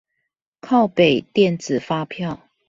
[0.61, 2.39] 靠北電子發票